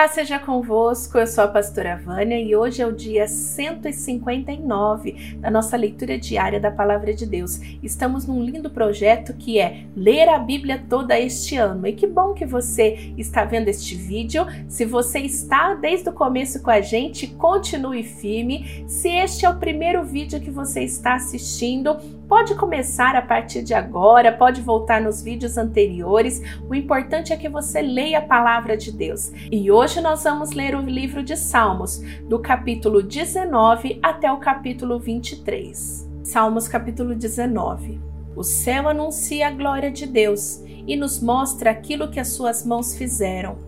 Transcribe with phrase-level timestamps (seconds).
[0.00, 5.50] Paz seja convosco, eu sou a pastora Vânia e hoje é o dia 159 da
[5.50, 7.60] nossa leitura diária da Palavra de Deus.
[7.82, 11.86] Estamos num lindo projeto que é ler a Bíblia toda este ano.
[11.86, 14.46] E que bom que você está vendo este vídeo.
[14.70, 18.86] Se você está desde o começo com a gente, continue firme.
[18.88, 21.98] Se este é o primeiro vídeo que você está assistindo,
[22.30, 26.40] Pode começar a partir de agora, pode voltar nos vídeos anteriores.
[26.68, 29.32] O importante é que você leia a palavra de Deus.
[29.50, 35.00] E hoje nós vamos ler o livro de Salmos, do capítulo 19 até o capítulo
[35.00, 36.08] 23.
[36.22, 37.98] Salmos capítulo 19.
[38.36, 42.94] O céu anuncia a glória de Deus e nos mostra aquilo que as suas mãos
[42.94, 43.58] fizeram.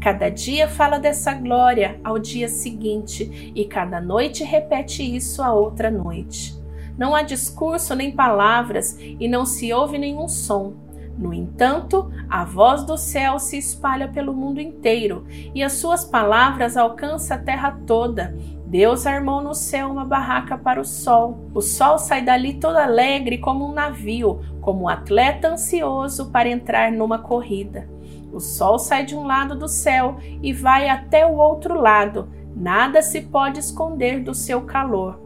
[0.00, 5.90] Cada dia fala dessa glória ao dia seguinte, e cada noite repete isso a outra
[5.90, 6.54] noite.
[6.96, 10.74] Não há discurso nem palavras e não se ouve nenhum som.
[11.16, 16.76] No entanto, a voz do céu se espalha pelo mundo inteiro e as suas palavras
[16.76, 18.34] alcançam a terra toda.
[18.66, 21.48] Deus armou no céu uma barraca para o sol.
[21.54, 26.90] O sol sai dali todo alegre como um navio, como um atleta ansioso para entrar
[26.90, 27.88] numa corrida.
[28.32, 32.28] O sol sai de um lado do céu e vai até o outro lado.
[32.56, 35.20] Nada se pode esconder do seu calor.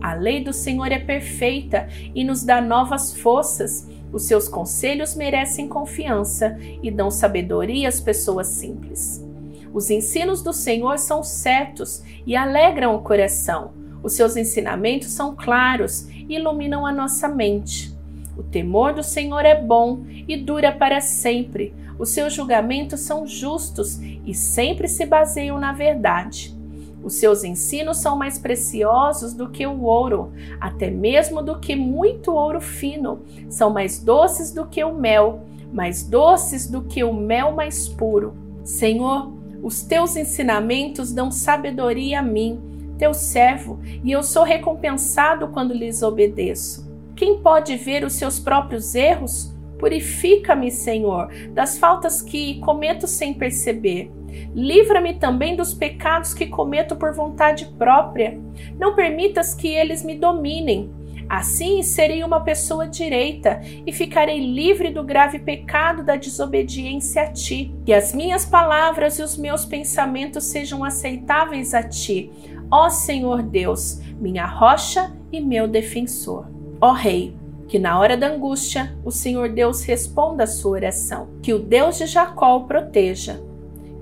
[0.00, 3.88] A lei do Senhor é perfeita e nos dá novas forças.
[4.12, 9.24] Os seus conselhos merecem confiança e dão sabedoria às pessoas simples.
[9.72, 13.72] Os ensinos do Senhor são certos e alegram o coração.
[14.02, 17.90] Os seus ensinamentos são claros e iluminam a nossa mente.
[18.36, 21.74] O temor do Senhor é bom e dura para sempre.
[21.98, 26.54] Os seus julgamentos são justos e sempre se baseiam na verdade.
[27.02, 32.32] Os seus ensinos são mais preciosos do que o ouro, até mesmo do que muito
[32.32, 33.22] ouro fino.
[33.48, 38.34] São mais doces do que o mel, mais doces do que o mel mais puro.
[38.62, 42.60] Senhor, os teus ensinamentos dão sabedoria a mim,
[42.98, 46.90] teu servo, e eu sou recompensado quando lhes obedeço.
[47.16, 49.52] Quem pode ver os seus próprios erros?
[49.78, 54.10] Purifica-me, Senhor, das faltas que cometo sem perceber.
[54.54, 58.38] Livra-me também dos pecados que cometo por vontade própria.
[58.78, 60.90] Não permitas que eles me dominem.
[61.28, 67.72] Assim serei uma pessoa direita e ficarei livre do grave pecado da desobediência a ti.
[67.86, 72.30] Que as minhas palavras e os meus pensamentos sejam aceitáveis a ti,
[72.70, 76.50] ó Senhor Deus, minha rocha e meu defensor.
[76.78, 77.34] Ó Rei,
[77.66, 81.28] que na hora da angústia o Senhor Deus responda a sua oração.
[81.42, 83.40] Que o Deus de Jacó o proteja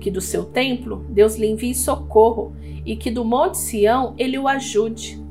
[0.01, 2.53] que do seu templo Deus lhe envie socorro
[2.85, 5.21] e que do monte Sião ele o ajude.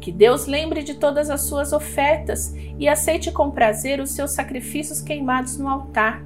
[0.00, 5.02] Que Deus lembre de todas as suas ofertas e aceite com prazer os seus sacrifícios
[5.02, 6.24] queimados no altar.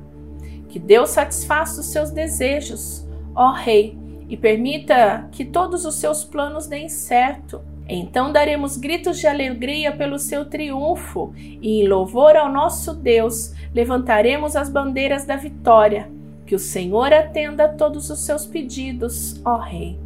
[0.69, 3.05] Que Deus satisfaça os seus desejos,
[3.35, 3.99] ó Rei,
[4.29, 7.61] e permita que todos os seus planos deem certo.
[7.89, 14.57] Então daremos gritos de alegria pelo seu triunfo e, em louvor ao nosso Deus, levantaremos
[14.57, 16.14] as bandeiras da vitória.
[16.47, 19.99] Que o Senhor atenda a todos os seus pedidos, ó Rei.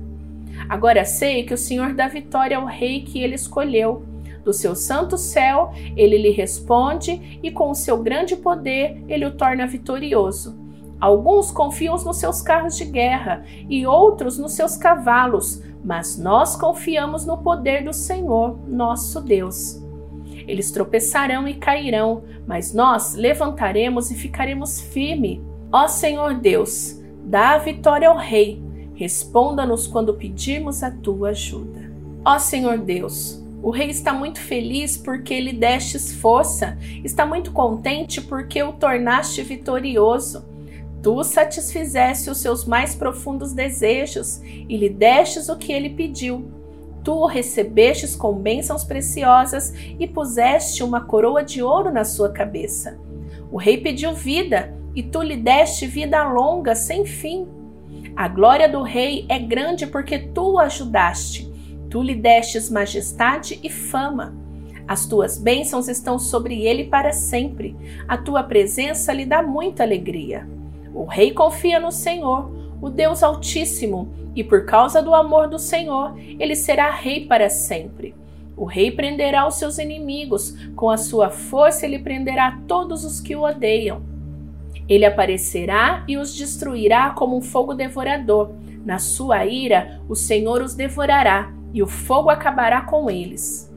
[0.68, 4.04] Agora sei que o Senhor dá vitória ao Rei que ele escolheu.
[4.44, 9.36] Do seu santo céu, ele lhe responde e com o seu grande poder ele o
[9.36, 10.56] torna vitorioso.
[11.00, 17.24] Alguns confiam nos seus carros de guerra e outros nos seus cavalos, mas nós confiamos
[17.24, 19.80] no poder do Senhor, nosso Deus.
[20.46, 25.40] Eles tropeçarão e cairão, mas nós levantaremos e ficaremos firmes.
[25.70, 28.62] Ó Senhor Deus, dá a vitória ao Rei,
[28.94, 31.92] responda-nos quando pedirmos a tua ajuda.
[32.24, 38.18] Ó Senhor Deus, o rei está muito feliz porque lhe destes força, está muito contente
[38.20, 40.42] porque o tornaste vitorioso.
[41.02, 46.50] Tu satisfizeste os seus mais profundos desejos e lhe destes o que ele pediu.
[47.04, 52.98] Tu o recebestes com bênçãos preciosas e puseste uma coroa de ouro na sua cabeça.
[53.52, 57.46] O rei pediu vida e tu lhe deste vida longa sem fim.
[58.16, 61.48] A glória do rei é grande porque tu o ajudaste.
[61.88, 64.34] Tu lhe destes majestade e fama.
[64.88, 67.76] As tuas bênçãos estão sobre ele para sempre.
[68.08, 70.48] A tua presença lhe dá muita alegria.
[70.92, 72.50] O rei confia no Senhor,
[72.82, 78.16] o Deus Altíssimo, e por causa do amor do Senhor, ele será rei para sempre.
[78.56, 83.36] O rei prenderá os seus inimigos, com a sua força ele prenderá todos os que
[83.36, 84.07] o odeiam.
[84.88, 88.52] Ele aparecerá e os destruirá como um fogo devorador.
[88.84, 93.70] Na sua ira, o Senhor os devorará e o fogo acabará com eles.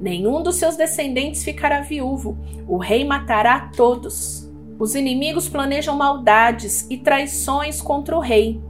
[0.00, 4.50] Nenhum dos seus descendentes ficará viúvo, o rei matará todos.
[4.76, 8.60] Os inimigos planejam maldades e traições contra o rei.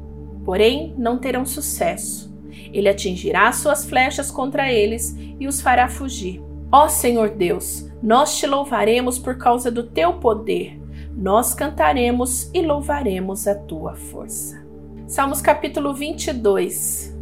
[0.44, 2.34] porém não terão sucesso.
[2.72, 6.42] Ele atingirá suas flechas contra eles e os fará fugir.
[6.70, 10.81] Ó Senhor Deus, nós te louvaremos por causa do teu poder.
[11.16, 14.64] Nós cantaremos e louvaremos a tua força.
[15.06, 17.14] Salmos capítulo 22.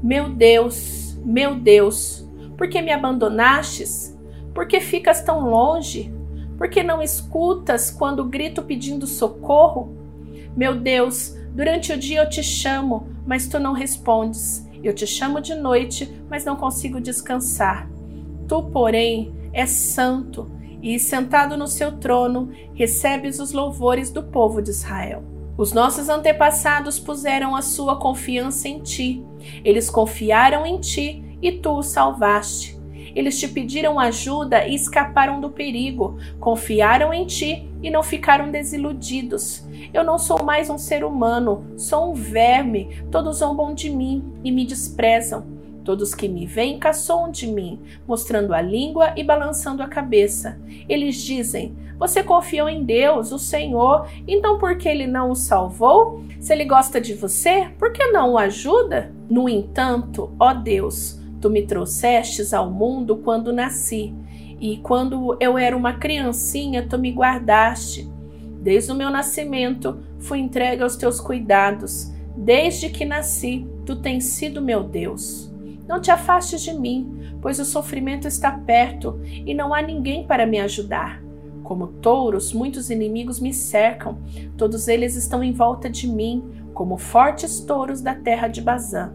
[0.00, 2.26] Meu Deus, meu Deus,
[2.56, 4.16] por que me abandonastes?
[4.54, 6.14] Por que ficas tão longe?
[6.56, 9.96] Por que não escutas quando grito pedindo socorro?
[10.56, 14.64] Meu Deus, durante o dia eu te chamo, mas tu não respondes.
[14.82, 17.90] Eu te chamo de noite, mas não consigo descansar.
[18.46, 20.50] Tu, porém, és santo
[20.82, 25.22] e, sentado no seu trono, recebes os louvores do povo de Israel.
[25.56, 29.24] Os nossos antepassados puseram a sua confiança em ti.
[29.64, 32.78] Eles confiaram em ti e tu os salvaste.
[33.14, 39.66] Eles te pediram ajuda e escaparam do perigo, confiaram em ti e não ficaram desiludidos.
[39.92, 44.52] Eu não sou mais um ser humano, sou um verme, todos zombam de mim e
[44.52, 45.57] me desprezam.
[45.84, 50.60] Todos que me veem caçoam de mim, mostrando a língua e balançando a cabeça.
[50.88, 56.22] Eles dizem: Você confiou em Deus, o Senhor, então por que ele não o salvou?
[56.40, 59.12] Se ele gosta de você, por que não o ajuda?
[59.30, 64.12] No entanto, ó Deus, Tu me trouxestes ao mundo quando nasci,
[64.60, 68.10] e quando eu era uma criancinha, tu me guardaste.
[68.60, 72.12] Desde o meu nascimento, fui entregue aos teus cuidados.
[72.36, 75.47] Desde que nasci, tu tens sido meu Deus.
[75.88, 80.46] Não te afastes de mim, pois o sofrimento está perto e não há ninguém para
[80.46, 81.22] me ajudar.
[81.62, 84.18] Como touros, muitos inimigos me cercam,
[84.56, 86.44] todos eles estão em volta de mim,
[86.74, 89.12] como fortes touros da terra de Bazã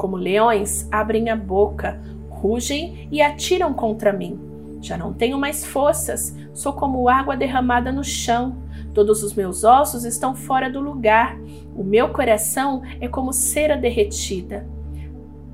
[0.00, 2.00] como leões, abrem a boca,
[2.30, 4.40] rugem e atiram contra mim.
[4.80, 8.56] Já não tenho mais forças, sou como água derramada no chão.
[8.94, 11.36] Todos os meus ossos estão fora do lugar.
[11.76, 14.66] O meu coração é como cera derretida.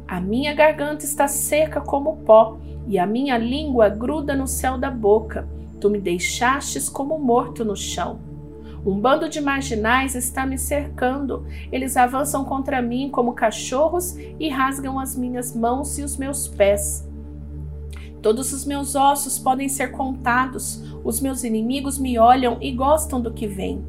[0.09, 4.89] A minha garganta está seca como pó, e a minha língua gruda no céu da
[4.89, 5.49] boca.
[5.81, 8.21] Tu me deixastes como morto no chão.
[8.87, 11.45] Um bando de marginais está me cercando.
[11.73, 17.05] Eles avançam contra mim como cachorros e rasgam as minhas mãos e os meus pés.
[18.23, 20.85] Todos os meus ossos podem ser contados.
[21.03, 23.85] Os meus inimigos me olham e gostam do que vem.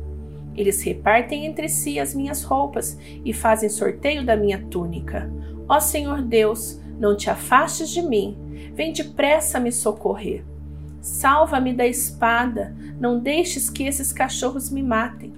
[0.57, 5.31] Eles repartem entre si as minhas roupas e fazem sorteio da minha túnica.
[5.69, 8.35] Ó Senhor Deus, não te afastes de mim.
[8.73, 10.43] Vem depressa me socorrer.
[10.99, 15.31] Salva-me da espada, não deixes que esses cachorros me matem.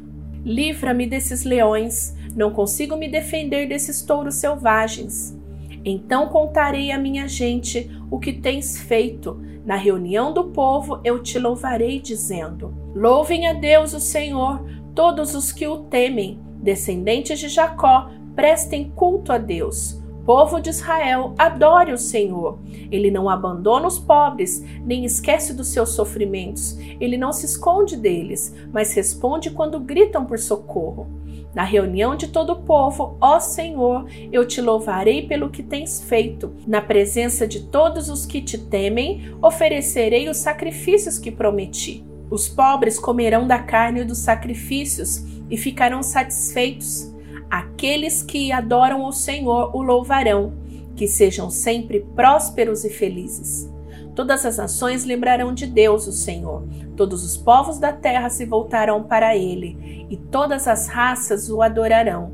[0.43, 5.37] Livra-me desses leões, não consigo me defender desses touros selvagens.
[5.83, 9.39] Então contarei à minha gente o que tens feito.
[9.65, 15.51] Na reunião do povo eu te louvarei, dizendo: Louvem a Deus, o Senhor, todos os
[15.51, 16.39] que o temem.
[16.61, 19.99] Descendentes de Jacó, prestem culto a Deus
[20.29, 22.59] povo de Israel adore o Senhor.
[22.91, 26.77] Ele não abandona os pobres, nem esquece dos seus sofrimentos.
[26.99, 31.07] Ele não se esconde deles, mas responde quando gritam por socorro.
[31.51, 36.53] Na reunião de todo o povo, ó Senhor, eu te louvarei pelo que tens feito.
[36.67, 42.05] Na presença de todos os que te temem, oferecerei os sacrifícios que prometi.
[42.29, 47.11] Os pobres comerão da carne dos sacrifícios e ficarão satisfeitos.
[47.49, 50.53] Aqueles que adoram o Senhor o louvarão,
[50.95, 53.67] que sejam sempre prósperos e felizes.
[54.13, 56.67] Todas as nações lembrarão de Deus, o Senhor.
[56.95, 62.31] Todos os povos da terra se voltarão para ele, e todas as raças o adorarão.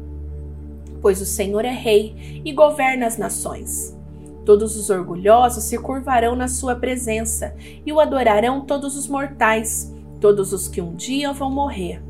[1.01, 3.94] Pois o Senhor é rei e governa as nações.
[4.45, 10.53] Todos os orgulhosos se curvarão na sua presença e o adorarão todos os mortais, todos
[10.53, 12.01] os que um dia vão morrer.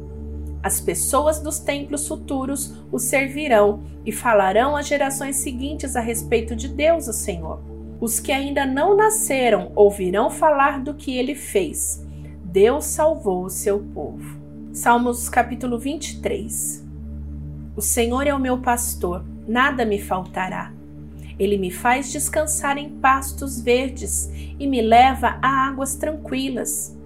[0.62, 6.68] As pessoas dos templos futuros o servirão e falarão às gerações seguintes a respeito de
[6.68, 7.62] Deus, o Senhor.
[8.01, 12.06] Os que ainda não nasceram ouvirão falar do que ele fez.
[12.44, 14.39] Deus salvou o seu povo.
[14.74, 16.86] Salmos capítulo 23.
[17.77, 20.75] O Senhor é o meu pastor, nada me faltará.
[21.38, 26.98] Ele me faz descansar em pastos verdes e me leva a águas tranquilas.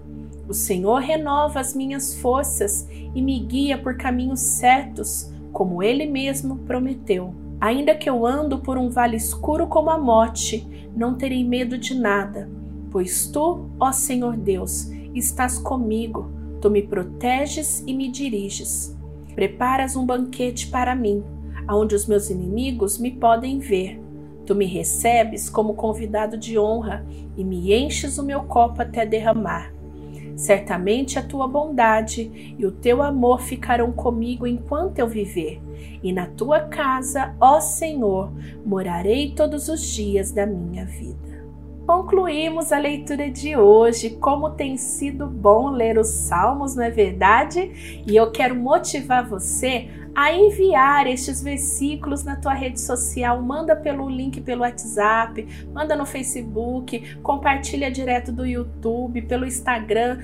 [0.48, 6.56] O Senhor renova as minhas forças e me guia por caminhos certos, como ele mesmo
[6.58, 7.34] prometeu.
[7.60, 11.94] Ainda que eu ando por um vale escuro como a morte, não terei medo de
[11.94, 12.48] nada,
[12.90, 18.96] pois tu, ó Senhor Deus, estás comigo, tu me proteges e me diriges.
[19.34, 21.22] Preparas um banquete para mim,
[21.66, 23.99] aonde os meus inimigos me podem ver.
[24.50, 29.72] Tu me recebes como convidado de honra e me enches o meu copo até derramar.
[30.34, 35.62] Certamente a tua bondade e o teu amor ficarão comigo enquanto eu viver,
[36.02, 38.32] e na tua casa, ó Senhor,
[38.66, 41.29] morarei todos os dias da minha vida.
[41.90, 44.10] Concluímos a leitura de hoje.
[44.10, 48.04] Como tem sido bom ler os Salmos, não é verdade?
[48.06, 53.42] E eu quero motivar você a enviar estes versículos na tua rede social.
[53.42, 55.44] Manda pelo link pelo WhatsApp,
[55.74, 60.20] manda no Facebook, compartilha direto do YouTube, pelo Instagram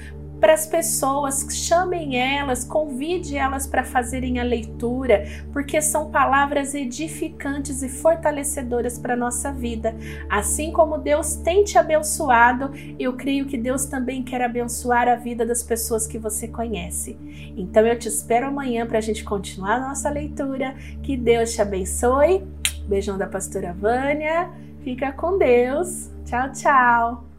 [0.46, 7.82] para as pessoas, chamem elas, convide elas para fazerem a leitura, porque são palavras edificantes
[7.82, 9.92] e fortalecedoras para a nossa vida.
[10.30, 15.44] Assim como Deus tem te abençoado, eu creio que Deus também quer abençoar a vida
[15.44, 17.18] das pessoas que você conhece.
[17.56, 20.76] Então eu te espero amanhã para a gente continuar a nossa leitura.
[21.02, 22.46] Que Deus te abençoe.
[22.86, 24.48] Beijão da pastora Vânia.
[24.84, 26.08] Fica com Deus.
[26.24, 27.35] Tchau, tchau.